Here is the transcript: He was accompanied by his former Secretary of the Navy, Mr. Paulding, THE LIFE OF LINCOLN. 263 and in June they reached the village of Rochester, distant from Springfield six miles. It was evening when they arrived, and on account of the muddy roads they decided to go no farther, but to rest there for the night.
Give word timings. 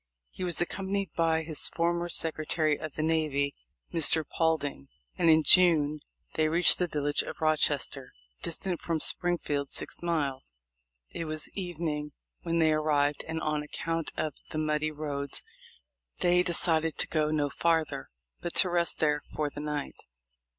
He 0.31 0.43
was 0.43 0.59
accompanied 0.59 1.13
by 1.13 1.43
his 1.43 1.69
former 1.69 2.09
Secretary 2.09 2.75
of 2.75 2.95
the 2.95 3.03
Navy, 3.03 3.53
Mr. 3.93 4.23
Paulding, 4.27 4.87
THE 5.19 5.25
LIFE 5.25 5.29
OF 5.29 5.29
LINCOLN. 5.29 5.43
263 5.43 5.63
and 5.77 5.77
in 5.77 5.77
June 5.77 5.99
they 6.33 6.47
reached 6.49 6.79
the 6.79 6.87
village 6.87 7.21
of 7.21 7.39
Rochester, 7.39 8.11
distant 8.41 8.79
from 8.81 8.99
Springfield 8.99 9.69
six 9.69 10.01
miles. 10.01 10.55
It 11.11 11.25
was 11.25 11.49
evening 11.51 12.13
when 12.41 12.57
they 12.57 12.73
arrived, 12.73 13.23
and 13.27 13.39
on 13.43 13.61
account 13.61 14.11
of 14.17 14.33
the 14.49 14.57
muddy 14.57 14.89
roads 14.89 15.43
they 16.21 16.41
decided 16.41 16.97
to 16.97 17.07
go 17.07 17.29
no 17.29 17.51
farther, 17.51 18.07
but 18.41 18.55
to 18.55 18.71
rest 18.71 18.97
there 18.97 19.21
for 19.29 19.51
the 19.51 19.61
night. 19.61 19.93